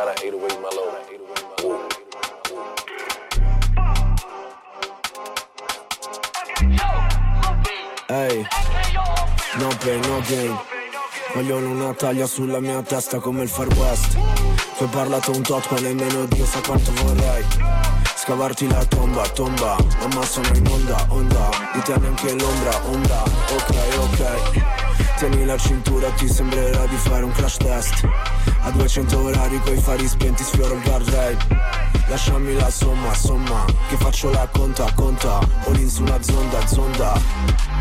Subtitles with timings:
[0.00, 0.88] Shout out 808 Mellow.
[1.62, 1.78] Ooh.
[8.08, 8.46] Ehi,
[9.58, 10.58] no pain, no gain.
[11.34, 14.16] Vogliono una taglia sulla mia testa come il Far West.
[14.78, 17.44] Tu hai parlato un tot, ma nemmeno Dio sa quanto vorrei.
[18.16, 21.50] Scavarti la tomba, tomba, mamma sono in onda, onda.
[21.74, 23.22] Di te neanche l'ombra, onda,
[23.52, 24.79] ok, ok.
[25.16, 28.08] Tieni la cintura, ti sembrerà di fare un crash test.
[28.62, 31.36] A 200 orari coi fari spenti sfioro il guardrail.
[32.08, 35.38] Lasciami la somma, somma, che faccio la conta, conta.
[35.66, 37.79] All in su una zonda, zonda.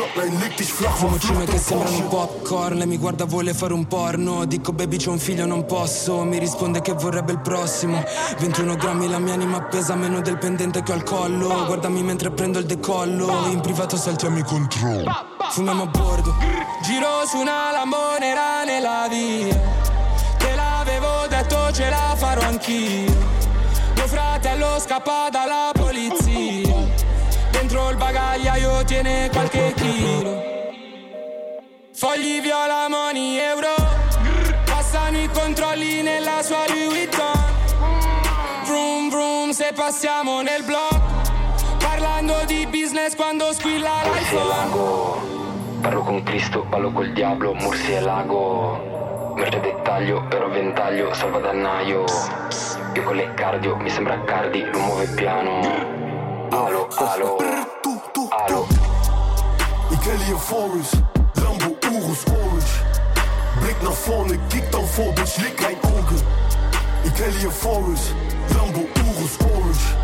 [0.00, 4.46] Glocklein, leg dich flach, Fumo che sembrano popcorn Lei mi guarda vuole fare un porno.
[4.46, 6.22] Dico baby c'ho un figlio non posso.
[6.24, 8.02] Mi risponde che vorrebbe il prossimo.
[8.38, 11.66] 21 grammi la mia anima pesa Meno del pendente che ho al collo.
[11.66, 13.46] Guardami mentre prendo il decollo.
[13.50, 15.04] In privato saltiamo i controlli
[15.50, 16.34] Fumiamo a bordo.
[16.82, 19.54] Giro su una lambonera nella via.
[20.38, 23.28] Te l'avevo detto ce la farò anch'io.
[23.96, 26.69] Mio fratello scappa dalla polizia
[28.40, 30.42] bagagliaio tiene qualche chilo.
[31.92, 33.74] Fogli viola, money, euro.
[34.64, 37.32] Passano i controlli nella sua Louis Vuitton
[38.64, 41.00] Vroom vroom se passiamo nel blog
[41.78, 45.80] Parlando di business quando squilla l'iPhone.
[45.80, 52.04] Parlo con Cristo, ballo col diavolo, Mursi e lago Merce dettaglio, ero ventaglio, salvadannaio
[52.94, 55.60] Io con le cardio, mi sembra cardi, lo muove piano.
[56.50, 57.36] Alo, alo,
[58.50, 60.90] Ik wil hier forus,
[61.32, 62.82] Rambo, Oerus, Orange.
[63.60, 66.16] Blik naar voren, kijk dan voor, bitch, lik mijn ogen.
[67.02, 68.00] Ik wil hier forus,
[68.56, 69.94] Rambo, Oerus, Orange.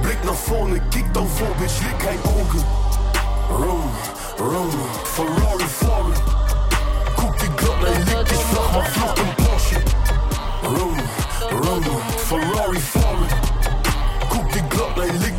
[0.00, 2.66] Blik naar voren, kijk dan voor, bitch, lik mijn ogen.
[3.48, 3.90] Room,
[4.36, 4.70] room,
[5.04, 6.12] Ferrari, Ferrari.
[7.16, 9.80] Koek die glad, nee, lik Vlak vlag, maar vlug een Porsche.
[10.62, 10.96] Room,
[11.62, 13.26] room, Ferrari, Ferrari.
[14.28, 15.37] Koek die glad, nee, lik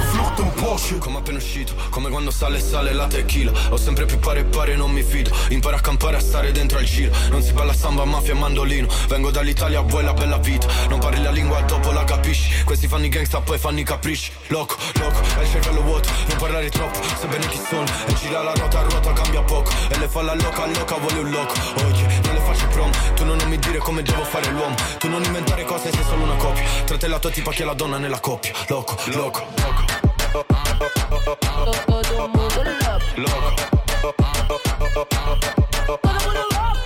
[0.00, 0.98] flach, mach Flucht im Porsche.
[0.98, 3.52] Come appena uscito, come quando sale e sale la tequila.
[3.70, 5.30] Ho sempre più pare e pare, non mi fido.
[5.48, 7.12] Impara a campare a stare dentro al giro.
[7.30, 8.88] Non si balla samba, mafia e mandolino.
[9.08, 10.66] Vengo dall'Italia, vuoi la bella vita.
[10.88, 12.64] Non parli la lingua, dopo la capisci.
[12.64, 14.30] Questi fanno i gangsta, poi fanno i capricci.
[14.48, 16.08] Loco, loco, hai il cervello vuoto.
[16.28, 17.86] Non parlare troppo, sebbene chi sono.
[18.06, 19.70] E gira la ruota, ruota, cambia poco.
[19.88, 21.54] E le fa la loca, loca, vuole un loco.
[21.76, 22.90] Non le faccio prom.
[23.14, 24.74] Tu non mi dire come devo fare l'uomo.
[24.98, 27.62] Tu non inventare cose, sei solo una coppia Tra te e la tua tipa che
[27.62, 28.52] è la donna nella coppia.
[28.68, 29.84] Loco, loco, loco.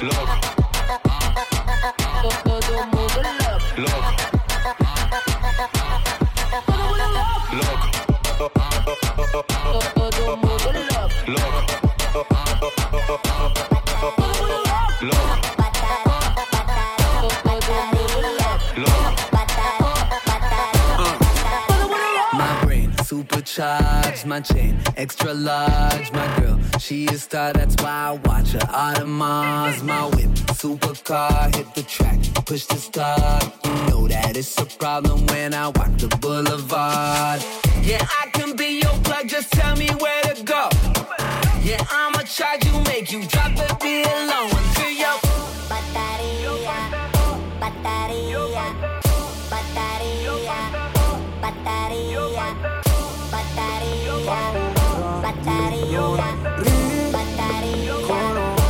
[0.00, 0.57] My
[23.58, 26.12] supercharged, my chain extra large.
[26.12, 28.60] My girl, she a star, that's why I watch her.
[28.60, 30.30] Audemars, my whip,
[30.60, 33.44] supercar, hit the track, push the start.
[33.64, 37.42] You know that it's a problem when I walk the boulevard.
[37.82, 40.68] Yeah, I can be your plug, just tell me where to go.
[41.62, 45.28] Yeah, I'ma charge you, make you drop the bill low until your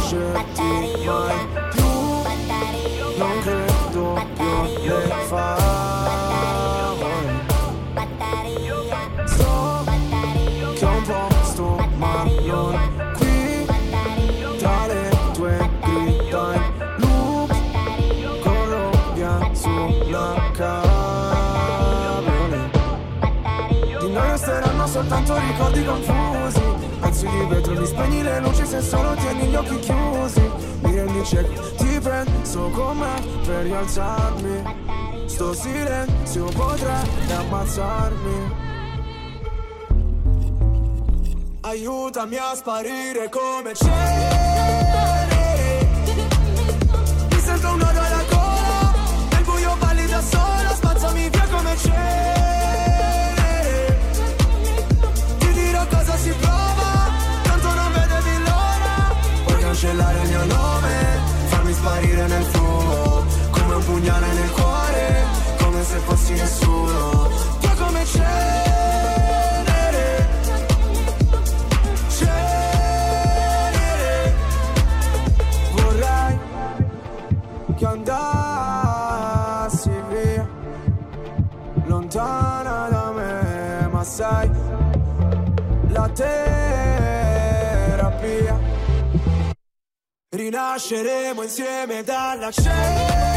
[0.08, 1.47] Riconoscerti mai più Non
[25.08, 26.60] soltanto ricordi confusi.
[27.00, 30.50] Pezzi di vetro, mi spegni le luci se solo tieni gli occhi chiusi.
[30.82, 34.76] Mi rendi cieco, ti penso com'è per rialzarmi.
[35.26, 38.66] Sto silenzio potrebbe ammazzarmi.
[41.60, 44.37] Aiutami a sparire come cenere
[66.28, 67.28] quasi nessuno
[67.60, 68.28] Io come cenere.
[72.08, 73.56] Cenere.
[75.72, 76.38] Vorrei
[77.76, 79.10] che andassi
[80.10, 80.46] via
[81.86, 84.50] Lontana da me Ma sai
[85.88, 87.16] La terapia.
[90.30, 93.27] Rinasceremo insieme dalla cenere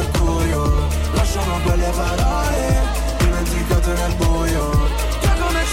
[0.00, 2.80] mercurio Lasciamo quelle parole
[3.18, 4.88] Dimenticate nel buio
[5.22, 5.68] Io come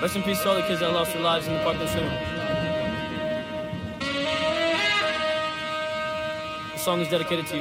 [0.00, 2.08] Rest in peace to all the kids that lost their lives in the Parkland shooting.
[6.72, 7.56] The song is dedicated to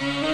[0.00, 0.33] you.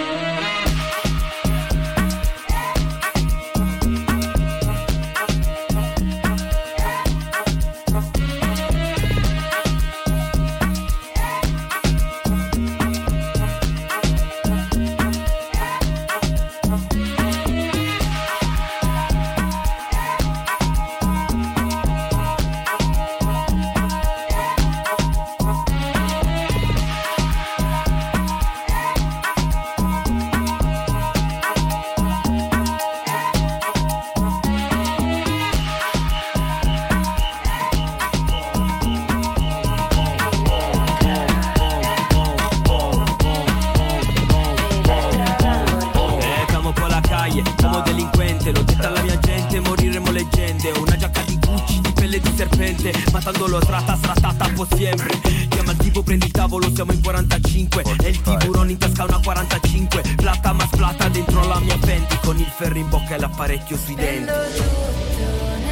[48.51, 50.71] Delinquente, l'ho detta alla mia gente, moriremo leggende.
[50.71, 55.19] Una giacca di Gucci, di pelle di serpente, matandolo strata, stratata po' sempre.
[55.49, 57.83] Chiama il tipo, prendi il tavolo, siamo in 45.
[58.03, 60.03] E il tiburone in tasca una 45.
[60.17, 63.95] Plata ma splata dentro la mia venti, con il ferro in bocca e l'apparecchio sui
[63.95, 65.70] denti.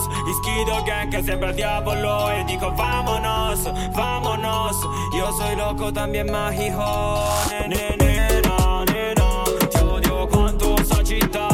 [0.00, 0.28] vámonos.
[0.28, 4.76] Isquido Gang que siempre diablo, él dijo vámonos, vámonos.
[5.16, 7.24] Yo soy loco también más hijo.
[7.68, 11.49] Nena, nena, te odio con tus agitas.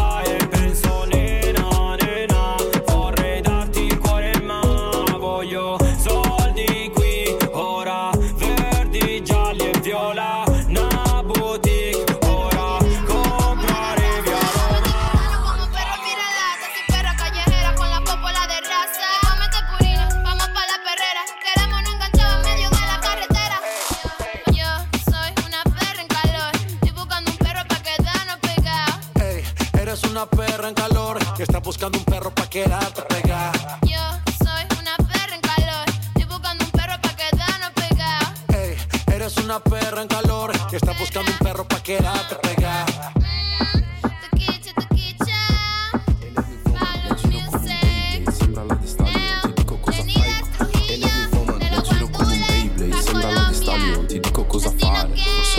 [32.63, 33.79] Quedarte pegada.
[33.83, 34.01] Yo
[34.43, 35.85] soy una perra en calor.
[36.15, 38.33] Estoy buscando un perro pa' quedarnos pegados.
[38.49, 38.77] Ey,
[39.15, 42.37] eres una perra en calor que está buscando un perro pa' quedarte.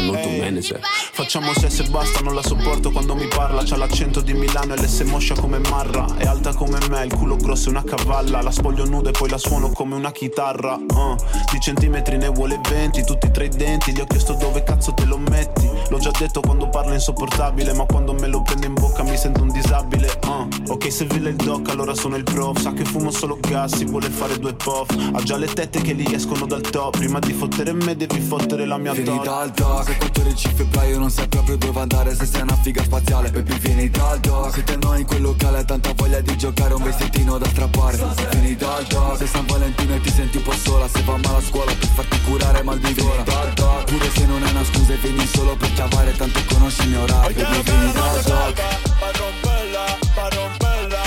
[0.09, 0.79] E tuo manager.
[1.17, 4.77] Facciamo sesso e basta, non la sopporto quando mi parla C'ha l'accento di Milano e
[4.77, 8.51] l'S moscia come Marra È alta come me, il culo grosso è una cavalla La
[8.51, 11.15] spoglio nuda e poi la suono come una chitarra uh.
[11.51, 15.05] Di centimetri ne vuole 20, tutti tra i denti Gli ho chiesto dove cazzo te
[15.05, 15.69] lo metti.
[15.89, 19.41] L'ho già detto quando parla insopportabile Ma quando me lo prende in bocca mi sento
[19.41, 20.71] un disabile uh.
[20.71, 22.59] Ok se villa il doc allora sono il prof.
[22.59, 24.89] Sa che fumo solo gas, si vuole fare due puff.
[25.13, 26.97] Ha già le tette che gli escono dal top.
[26.97, 31.09] Prima di fottere me devi fottere la mia Vieni dal doc, quattro ci febbraio non
[31.09, 34.73] sai proprio dove andare Se sei una figa spaziale, baby vieni dal doc Se te
[34.73, 37.98] in quel locale tanta voglia di giocare un vestitino da strappare.
[38.32, 40.88] Vieni dal doc, se San Valentino e ti senti un po' sola.
[40.88, 43.24] Se va male a scuola per farti curare mal di gola.
[43.24, 46.82] Dal doc, pure se non è una scusa e vieni solo per chiavare Tanto conosci
[46.84, 48.53] il mio rap, baby vieni dal doc
[49.00, 51.01] Pa' romperla, pa' romperla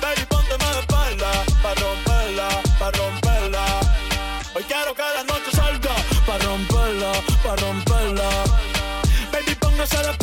[0.00, 1.30] Baby, pónteme de espalda
[1.62, 2.48] Pa' romperla,
[2.78, 3.64] pa' romperla
[4.54, 5.94] Hoy quiero que la noche salga.
[6.26, 7.12] Pa' romperla,
[7.42, 8.28] pa' romperla
[9.30, 10.21] Baby, póngase de